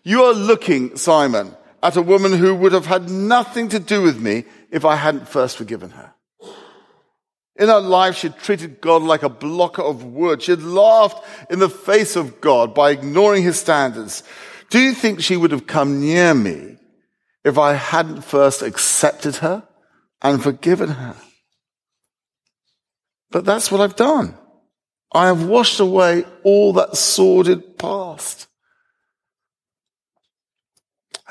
You 0.03 0.23
are 0.23 0.33
looking, 0.33 0.95
Simon, 0.95 1.55
at 1.83 1.97
a 1.97 2.01
woman 2.01 2.31
who 2.31 2.55
would 2.55 2.71
have 2.71 2.85
had 2.85 3.09
nothing 3.09 3.67
to 3.67 3.77
do 3.77 4.01
with 4.01 4.17
me 4.17 4.45
if 4.71 4.85
I 4.85 4.95
hadn't 4.95 5.27
first 5.27 5.57
forgiven 5.57 5.89
her. 5.91 6.13
In 7.57 7.67
her 7.67 7.81
life, 7.81 8.15
she 8.15 8.29
treated 8.29 8.79
God 8.81 9.03
like 9.03 9.21
a 9.21 9.29
blocker 9.29 9.83
of 9.83 10.03
wood. 10.03 10.41
She 10.41 10.51
had 10.51 10.63
laughed 10.63 11.23
in 11.51 11.59
the 11.59 11.69
face 11.69 12.15
of 12.15 12.39
God 12.39 12.73
by 12.73 12.91
ignoring 12.91 13.43
his 13.43 13.59
standards. 13.59 14.23
Do 14.69 14.79
you 14.79 14.93
think 14.93 15.19
she 15.19 15.37
would 15.37 15.51
have 15.51 15.67
come 15.67 15.99
near 15.99 16.33
me 16.33 16.77
if 17.43 17.57
I 17.57 17.73
hadn't 17.73 18.21
first 18.23 18.61
accepted 18.61 19.35
her 19.37 19.67
and 20.21 20.41
forgiven 20.41 20.89
her? 20.89 21.15
But 23.29 23.43
that's 23.43 23.71
what 23.71 23.81
I've 23.81 23.97
done. 23.97 24.35
I 25.11 25.27
have 25.27 25.43
washed 25.43 25.81
away 25.81 26.23
all 26.43 26.73
that 26.73 26.95
sordid 26.95 27.77
past. 27.77 28.47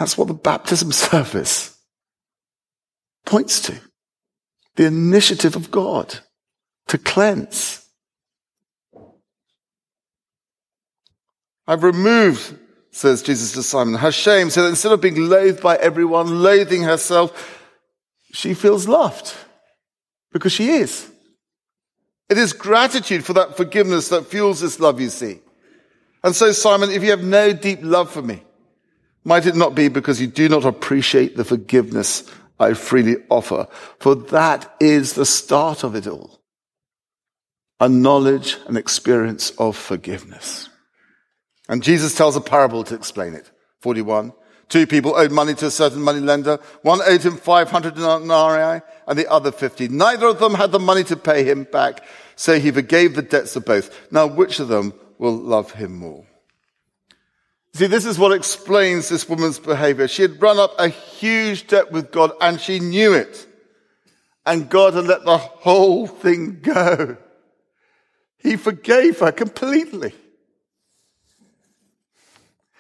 That's 0.03 0.19
what 0.19 0.27
the 0.27 0.35
baptism 0.35 0.91
service 1.11 1.79
points 3.25 3.61
to 3.63 3.81
the 4.75 4.85
initiative 4.85 5.55
of 5.55 5.71
God 5.71 6.19
to 6.89 6.99
cleanse. 6.99 7.87
I've 11.69 11.85
removed 11.85 12.59
says 12.91 13.23
Jesus 13.23 13.53
to 13.53 13.63
Simon, 13.63 13.95
her 13.95 14.11
shame, 14.11 14.51
so 14.51 14.65
that 14.65 14.71
instead 14.71 14.91
of 14.91 15.01
being 15.01 15.29
loathed 15.29 15.63
by 15.63 15.77
everyone, 15.77 16.43
loathing 16.43 16.83
herself, 16.83 17.65
she 18.33 18.55
feels 18.55 18.89
loved 18.89 19.33
because 20.33 20.51
she 20.51 20.71
is. 20.71 21.09
It 22.29 22.39
is 22.39 22.53
gratitude 22.53 23.25
for 23.25 23.35
that 23.35 23.57
forgiveness 23.57 24.09
that 24.09 24.27
fuels 24.27 24.63
this 24.63 24.81
love, 24.81 25.01
you 25.01 25.11
see. 25.11 25.43
And 26.25 26.35
so, 26.35 26.51
Simon, 26.51 26.91
if 26.91 27.05
you 27.05 27.11
have 27.11 27.23
no 27.23 27.53
deep 27.53 27.79
love 27.83 28.11
for 28.11 28.21
me, 28.21 28.43
might 29.25 29.47
it 29.47 29.57
not 29.57 29.75
be 29.75 29.89
because 29.89 30.21
you 30.21 30.27
do 30.27 30.49
not 30.49 30.65
appreciate 30.65 31.37
the 31.37 31.45
forgiveness 31.45 32.29
I 32.59 32.75
freely 32.75 33.17
offer? 33.31 33.69
For 33.99 34.15
that 34.15 34.75
is 34.81 35.15
the 35.15 35.27
start 35.27 35.85
of 35.85 35.95
it 35.95 36.07
all. 36.07 36.41
A 37.81 37.89
knowledge 37.89 38.59
and 38.67 38.77
experience 38.77 39.51
of 39.59 39.77
forgiveness. 39.77 40.69
And 41.69 41.83
Jesus 41.83 42.15
tells 42.15 42.37
a 42.37 42.41
parable 42.41 42.85
to 42.85 42.95
explain 42.95 43.35
it. 43.35 43.51
41. 43.81 44.33
Two 44.69 44.87
people 44.87 45.15
owed 45.17 45.33
money 45.33 45.55
to 45.55 45.67
a 45.67 45.71
certain 45.71 46.01
money 46.01 46.21
lender. 46.21 46.59
One 46.83 47.01
owed 47.03 47.23
him 47.23 47.37
500 47.37 47.95
denarii 47.95 48.81
and 49.07 49.19
the 49.19 49.31
other 49.31 49.53
50. 49.53 49.89
Neither 49.89 50.27
of 50.27 50.39
them 50.39 50.55
had 50.55 50.73
the 50.73 50.79
money 50.79 51.05
to 51.05 51.17
pay 51.17 51.45
him 51.45 51.65
back. 51.65 52.05
So 52.37 52.59
he 52.59 52.71
forgave 52.71 53.15
the 53.15 53.23
debts 53.23 53.55
of 53.55 53.65
both. 53.65 54.11
Now, 54.11 54.27
which 54.27 54.61
of 54.61 54.69
them 54.69 54.95
will 55.19 55.35
love 55.35 55.73
him 55.73 55.97
more? 55.97 56.25
See, 57.75 57.87
this 57.87 58.05
is 58.05 58.19
what 58.19 58.33
explains 58.33 59.09
this 59.09 59.29
woman's 59.29 59.59
behavior. 59.59 60.07
She 60.07 60.23
had 60.23 60.41
run 60.43 60.59
up 60.59 60.75
a 60.79 60.89
huge 60.89 61.67
debt 61.69 61.91
with 61.91 62.13
God 62.13 62.33
and 62.41 62.61
she 62.61 62.81
knew 62.81 63.15
it. 63.15 63.47
And 64.45 64.69
God 64.69 64.95
had 64.95 65.07
let 65.07 65.25
the 65.25 65.39
whole 65.39 66.07
thing 66.07 66.61
go. 66.61 67.17
He 68.37 68.57
forgave 68.57 69.21
her 69.21 69.33
completely. 69.33 70.13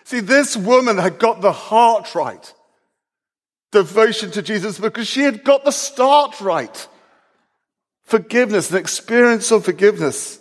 See, 0.05 0.21
this 0.21 0.57
woman 0.57 0.99
had 0.99 1.19
got 1.19 1.41
the 1.41 1.53
heart 1.53 2.15
right. 2.15 2.53
Devotion 3.71 4.31
to 4.33 4.43
Jesus 4.43 4.79
because 4.79 5.09
she 5.09 5.23
had 5.23 5.45
got 5.45 5.65
the 5.65 5.71
start 5.71 6.39
right. 6.43 6.89
Forgiveness, 8.05 8.71
an 8.71 8.77
experience 8.77 9.51
of 9.51 9.65
forgiveness. 9.65 10.39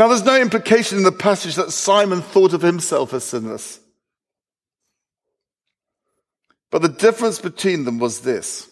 Now, 0.00 0.08
there's 0.08 0.24
no 0.24 0.40
implication 0.40 0.96
in 0.96 1.04
the 1.04 1.12
passage 1.12 1.56
that 1.56 1.72
Simon 1.72 2.22
thought 2.22 2.54
of 2.54 2.62
himself 2.62 3.12
as 3.12 3.22
sinless. 3.22 3.80
But 6.70 6.80
the 6.80 6.88
difference 6.88 7.38
between 7.38 7.84
them 7.84 7.98
was 7.98 8.20
this. 8.20 8.66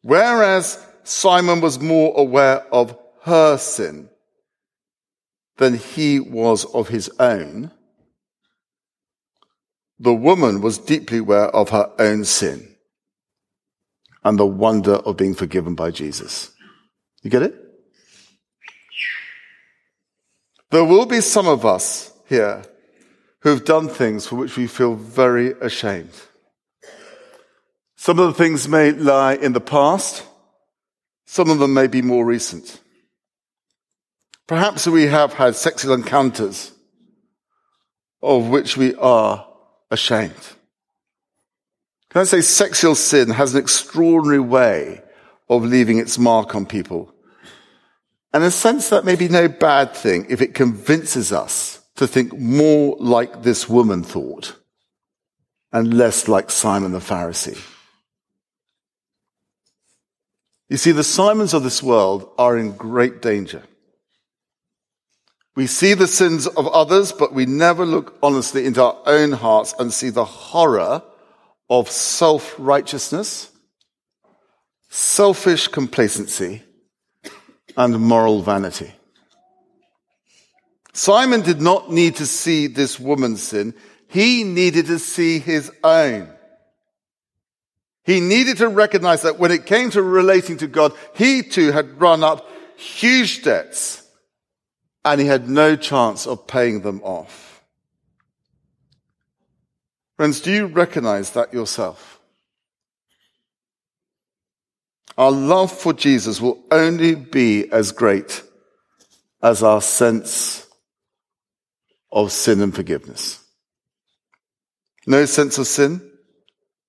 Whereas 0.00 0.82
Simon 1.04 1.60
was 1.60 1.80
more 1.80 2.14
aware 2.16 2.60
of 2.72 2.96
her 3.24 3.58
sin, 3.58 4.08
than 5.58 5.74
he 5.74 6.18
was 6.18 6.64
of 6.64 6.88
his 6.88 7.10
own, 7.20 7.72
the 9.98 10.14
woman 10.14 10.62
was 10.62 10.78
deeply 10.78 11.18
aware 11.18 11.48
of 11.48 11.68
her 11.68 11.92
own 11.98 12.24
sin 12.24 12.74
and 14.24 14.38
the 14.38 14.46
wonder 14.46 14.94
of 14.94 15.18
being 15.18 15.34
forgiven 15.34 15.74
by 15.74 15.90
Jesus. 15.90 16.52
You 17.22 17.28
get 17.28 17.42
it? 17.42 17.67
There 20.70 20.84
will 20.84 21.06
be 21.06 21.20
some 21.20 21.48
of 21.48 21.64
us 21.64 22.12
here 22.28 22.62
who 23.40 23.50
have 23.50 23.64
done 23.64 23.88
things 23.88 24.26
for 24.26 24.36
which 24.36 24.56
we 24.56 24.66
feel 24.66 24.94
very 24.94 25.52
ashamed. 25.60 26.12
Some 27.96 28.18
of 28.18 28.26
the 28.28 28.34
things 28.34 28.68
may 28.68 28.92
lie 28.92 29.34
in 29.34 29.52
the 29.52 29.60
past. 29.60 30.24
Some 31.24 31.50
of 31.50 31.58
them 31.58 31.74
may 31.74 31.86
be 31.86 32.02
more 32.02 32.24
recent. 32.24 32.80
Perhaps 34.46 34.86
we 34.86 35.06
have 35.06 35.34
had 35.34 35.56
sexual 35.56 35.94
encounters 35.94 36.72
of 38.22 38.48
which 38.48 38.76
we 38.76 38.94
are 38.96 39.46
ashamed. 39.90 40.34
Can 42.10 42.22
I 42.22 42.24
say 42.24 42.40
sexual 42.40 42.94
sin 42.94 43.30
has 43.30 43.54
an 43.54 43.60
extraordinary 43.60 44.40
way 44.40 45.02
of 45.48 45.64
leaving 45.64 45.98
its 45.98 46.18
mark 46.18 46.54
on 46.54 46.66
people? 46.66 47.12
And 48.32 48.42
in 48.42 48.48
a 48.48 48.50
sense, 48.50 48.90
that 48.90 49.04
may 49.04 49.16
be 49.16 49.28
no 49.28 49.48
bad 49.48 49.94
thing 49.94 50.26
if 50.28 50.40
it 50.40 50.54
convinces 50.54 51.32
us 51.32 51.80
to 51.96 52.06
think 52.06 52.38
more 52.38 52.96
like 53.00 53.42
this 53.42 53.68
woman 53.68 54.02
thought 54.02 54.56
and 55.72 55.94
less 55.94 56.28
like 56.28 56.50
Simon 56.50 56.92
the 56.92 56.98
Pharisee. 56.98 57.58
You 60.68 60.76
see, 60.76 60.92
the 60.92 61.04
Simons 61.04 61.54
of 61.54 61.62
this 61.62 61.82
world 61.82 62.30
are 62.38 62.58
in 62.58 62.76
great 62.76 63.22
danger. 63.22 63.62
We 65.56 65.66
see 65.66 65.94
the 65.94 66.06
sins 66.06 66.46
of 66.46 66.68
others, 66.68 67.10
but 67.10 67.32
we 67.32 67.46
never 67.46 67.84
look 67.84 68.16
honestly 68.22 68.64
into 68.66 68.82
our 68.82 69.00
own 69.06 69.32
hearts 69.32 69.74
and 69.78 69.92
see 69.92 70.10
the 70.10 70.24
horror 70.24 71.02
of 71.68 71.90
self-righteousness, 71.90 73.50
selfish 74.88 75.66
complacency, 75.66 76.62
and 77.78 78.00
moral 78.00 78.42
vanity. 78.42 78.92
Simon 80.92 81.42
did 81.42 81.60
not 81.60 81.92
need 81.92 82.16
to 82.16 82.26
see 82.26 82.66
this 82.66 82.98
woman's 82.98 83.40
sin. 83.40 83.72
He 84.08 84.42
needed 84.42 84.86
to 84.86 84.98
see 84.98 85.38
his 85.38 85.70
own. 85.84 86.28
He 88.04 88.20
needed 88.20 88.56
to 88.56 88.68
recognize 88.68 89.22
that 89.22 89.38
when 89.38 89.52
it 89.52 89.64
came 89.64 89.90
to 89.90 90.02
relating 90.02 90.56
to 90.56 90.66
God, 90.66 90.92
he 91.14 91.42
too 91.42 91.70
had 91.70 92.00
run 92.00 92.24
up 92.24 92.48
huge 92.76 93.44
debts 93.44 94.04
and 95.04 95.20
he 95.20 95.26
had 95.28 95.48
no 95.48 95.76
chance 95.76 96.26
of 96.26 96.48
paying 96.48 96.80
them 96.80 97.00
off. 97.04 97.62
Friends, 100.16 100.40
do 100.40 100.50
you 100.50 100.66
recognize 100.66 101.30
that 101.30 101.54
yourself? 101.54 102.17
Our 105.18 105.32
love 105.32 105.72
for 105.72 105.92
Jesus 105.92 106.40
will 106.40 106.62
only 106.70 107.16
be 107.16 107.68
as 107.72 107.90
great 107.90 108.44
as 109.42 109.64
our 109.64 109.82
sense 109.82 110.64
of 112.12 112.30
sin 112.30 112.60
and 112.60 112.72
forgiveness. 112.72 113.44
No 115.08 115.24
sense 115.24 115.58
of 115.58 115.66
sin, 115.66 116.08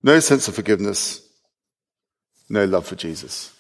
no 0.04 0.20
sense 0.20 0.48
of 0.48 0.54
forgiveness, 0.54 1.28
no 2.50 2.66
love 2.66 2.86
for 2.86 2.96
Jesus. 2.96 3.52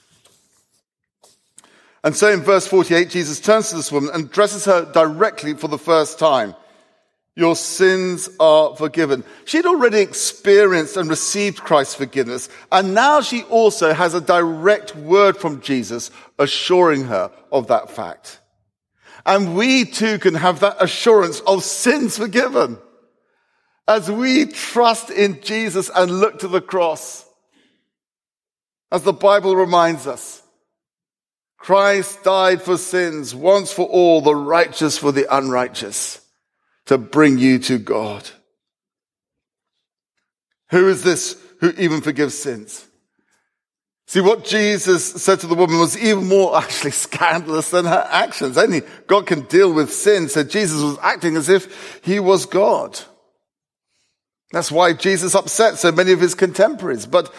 And 2.03 2.15
so 2.15 2.31
in 2.31 2.41
verse 2.41 2.67
48, 2.67 3.09
Jesus 3.09 3.39
turns 3.39 3.69
to 3.69 3.75
this 3.75 3.91
woman 3.91 4.11
and 4.13 4.25
addresses 4.25 4.65
her 4.65 4.85
directly 4.91 5.55
for 5.55 5.67
the 5.67 5.79
first 5.79 6.19
time. 6.19 6.53
Your 7.39 7.55
sins 7.55 8.29
are 8.37 8.75
forgiven. 8.75 9.23
She'd 9.45 9.65
already 9.65 9.99
experienced 9.99 10.97
and 10.97 11.09
received 11.09 11.61
Christ's 11.61 11.95
forgiveness, 11.95 12.49
and 12.69 12.93
now 12.93 13.21
she 13.21 13.43
also 13.43 13.93
has 13.93 14.13
a 14.13 14.19
direct 14.19 14.93
word 14.93 15.37
from 15.37 15.61
Jesus 15.61 16.11
assuring 16.37 17.05
her 17.05 17.31
of 17.49 17.67
that 17.67 17.91
fact. 17.91 18.41
And 19.25 19.55
we 19.55 19.85
too 19.85 20.19
can 20.19 20.33
have 20.33 20.59
that 20.59 20.83
assurance 20.83 21.39
of 21.39 21.63
sins 21.63 22.17
forgiven 22.17 22.77
as 23.87 24.11
we 24.11 24.45
trust 24.47 25.09
in 25.09 25.39
Jesus 25.41 25.89
and 25.95 26.19
look 26.19 26.39
to 26.39 26.49
the 26.49 26.59
cross. 26.59 27.25
As 28.91 29.03
the 29.03 29.13
Bible 29.13 29.55
reminds 29.55 30.07
us, 30.07 30.41
Christ 31.57 32.21
died 32.21 32.61
for 32.61 32.75
sins 32.75 33.33
once 33.33 33.71
for 33.71 33.87
all, 33.87 34.19
the 34.19 34.35
righteous 34.35 34.97
for 34.97 35.13
the 35.13 35.33
unrighteous, 35.33 36.19
to 36.89 36.97
bring 36.97 37.37
you 37.37 37.59
to 37.59 37.77
God. 37.77 38.27
Who 40.71 40.87
is 40.87 41.03
this 41.03 41.39
who 41.59 41.69
even 41.77 42.01
forgives 42.01 42.35
sins? 42.35 42.87
See, 44.07 44.21
what 44.21 44.43
Jesus 44.43 45.05
said 45.05 45.39
to 45.41 45.47
the 45.47 45.53
woman 45.53 45.77
was 45.77 45.95
even 45.95 46.27
more 46.27 46.57
actually 46.63 46.89
scandalous 46.89 47.69
than 47.69 47.85
her 47.85 48.07
actions. 48.09 48.57
Only 48.57 48.81
God 49.05 49.27
can 49.27 49.41
deal 49.41 49.71
with 49.71 49.93
sin. 49.93 50.29
So 50.29 50.43
Jesus 50.43 50.81
was 50.81 50.97
acting 51.03 51.37
as 51.37 51.47
if 51.47 52.01
he 52.03 52.19
was 52.19 52.47
God. 52.47 52.99
That's 54.51 54.71
why 54.71 54.93
Jesus 54.93 55.35
upset 55.35 55.77
so 55.77 55.91
many 55.91 56.11
of 56.11 56.19
his 56.19 56.33
contemporaries. 56.33 57.05
But 57.05 57.31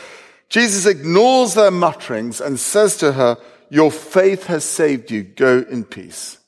Jesus 0.48 0.86
ignores 0.86 1.54
their 1.54 1.72
mutterings 1.72 2.40
and 2.40 2.56
says 2.56 2.96
to 2.98 3.14
her, 3.14 3.36
your 3.68 3.90
faith 3.90 4.46
has 4.46 4.64
saved 4.64 5.10
you. 5.10 5.24
Go 5.24 5.64
in 5.68 5.82
peace. 5.82 6.39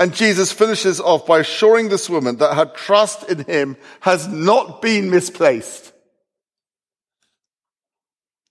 And 0.00 0.14
Jesus 0.14 0.50
finishes 0.50 0.98
off 0.98 1.26
by 1.26 1.40
assuring 1.40 1.90
this 1.90 2.08
woman 2.08 2.36
that 2.36 2.54
her 2.54 2.64
trust 2.64 3.28
in 3.28 3.44
him 3.44 3.76
has 4.00 4.26
not 4.26 4.80
been 4.80 5.10
misplaced. 5.10 5.92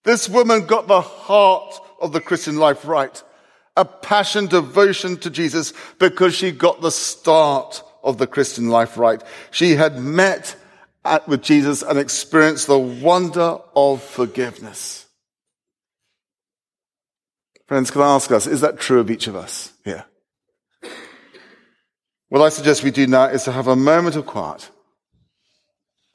This 0.03 0.29
woman 0.29 0.67
got 0.67 0.87
the 0.87 1.01
heart 1.01 1.73
of 1.99 2.13
the 2.13 2.21
Christian 2.21 2.57
life 2.57 2.85
right. 2.85 3.23
A 3.75 3.83
passion, 3.83 4.45
devotion 4.45 5.17
to 5.17 5.31
Jesus 5.31 5.73
because 5.97 6.35
she 6.35 6.51
got 6.51 6.81
the 6.81 6.91
start 6.91 7.81
of 8.03 8.19
the 8.19 8.27
Christian 8.27 8.69
life 8.69 8.95
right. 8.95 9.23
She 9.49 9.71
had 9.71 9.97
met 9.97 10.55
at, 11.03 11.27
with 11.27 11.41
Jesus 11.41 11.81
and 11.81 11.97
experienced 11.97 12.67
the 12.67 12.77
wonder 12.77 13.57
of 13.75 14.03
forgiveness. 14.03 15.07
Friends, 17.65 17.89
can 17.89 18.03
I 18.03 18.13
ask 18.13 18.31
us, 18.31 18.45
is 18.45 18.61
that 18.61 18.79
true 18.79 18.99
of 18.99 19.09
each 19.09 19.25
of 19.25 19.35
us 19.35 19.73
here? 19.83 20.05
What 22.29 22.43
I 22.43 22.49
suggest 22.49 22.83
we 22.83 22.91
do 22.91 23.07
now 23.07 23.25
is 23.25 23.43
to 23.43 23.51
have 23.51 23.67
a 23.67 23.75
moment 23.75 24.15
of 24.15 24.27
quiet 24.27 24.69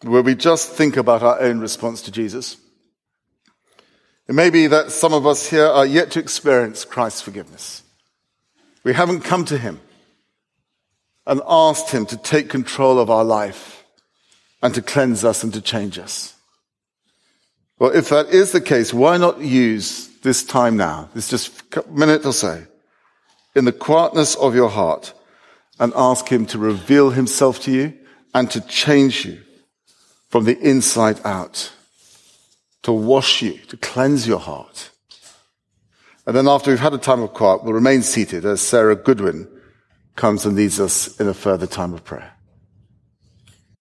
where 0.03 0.23
we 0.23 0.35
just 0.35 0.71
think 0.71 0.97
about 0.97 1.23
our 1.23 1.41
own 1.41 1.59
response 1.59 2.03
to 2.03 2.13
Jesus. 2.13 2.57
It 4.29 4.35
may 4.35 4.49
be 4.51 4.69
that 4.69 4.93
some 4.93 5.13
of 5.13 5.27
us 5.27 5.51
here 5.51 5.67
are 5.67 5.85
yet 5.85 6.13
to 6.13 6.21
experience 6.21 6.85
Christ's 6.85 7.21
forgiveness. 7.21 7.83
We 8.85 8.93
haven't 8.93 9.23
come 9.23 9.45
to 9.47 9.59
Him 9.59 9.81
and 11.27 11.41
asked 11.47 11.91
Him 11.91 12.07
to 12.07 12.17
take 12.17 12.49
control 12.49 12.99
of 12.99 13.11
our 13.11 13.25
life 13.25 13.85
and 14.63 14.75
to 14.75 14.83
cleanse 14.83 15.25
us 15.25 15.43
and 15.43 15.53
to 15.53 15.61
change 15.61 15.99
us. 15.99 16.35
Well, 17.79 17.91
if 17.91 18.09
that 18.11 18.29
is 18.29 18.53
the 18.53 18.61
case, 18.61 18.95
why 18.95 19.17
not 19.17 19.41
use 19.41 20.09
this 20.23 20.45
time 20.45 20.77
now, 20.77 21.09
this 21.13 21.29
just 21.29 21.63
minute 21.89 22.25
or 22.25 22.33
so, 22.33 22.65
in 23.55 23.65
the 23.65 23.73
quietness 23.73 24.37
of 24.37 24.55
your 24.55 24.71
heart 24.71 25.13
and 25.79 25.93
ask 25.97 26.29
Him 26.29 26.47
to 26.47 26.59
reveal 26.59 27.11
Himself 27.11 27.61
to 27.63 27.73
you 27.73 27.95
and 28.33 28.51
to 28.51 28.61
change 28.61 29.25
you 29.25 29.41
from 30.29 30.45
the 30.45 30.59
inside 30.59 31.21
out, 31.25 31.73
to 32.83 32.93
wash 32.93 33.43
you, 33.43 33.59
to 33.69 33.77
cleanse 33.77 34.27
your 34.27 34.41
heart. 34.41 34.91
And 36.27 36.37
then 36.37 36.49
after 36.49 36.71
we've 36.71 36.81
had 36.81 36.95
a 36.95 36.99
time 36.99 37.23
of 37.23 37.35
quiet, 37.35 37.63
we'll 37.63 37.75
remain 37.75 38.03
seated 38.03 38.45
as 38.45 38.61
Sarah 38.61 38.97
Goodwin 38.97 39.49
comes 40.17 40.47
and 40.47 40.57
leads 40.57 40.81
us 40.81 41.21
in 41.21 41.29
a 41.29 41.35
further 41.35 41.67
time 41.67 41.93
of 41.93 42.05
prayer. 42.05 42.34